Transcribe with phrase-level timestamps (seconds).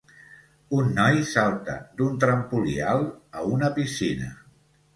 [0.77, 4.35] Un noi salta d'un trampolí alt a una piscina.